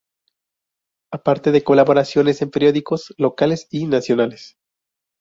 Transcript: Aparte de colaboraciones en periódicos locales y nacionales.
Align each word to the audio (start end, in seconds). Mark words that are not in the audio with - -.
Aparte 1.13 1.51
de 1.51 1.63
colaboraciones 1.63 2.41
en 2.41 2.49
periódicos 2.49 3.13
locales 3.19 3.67
y 3.69 3.85
nacionales. 3.85 4.57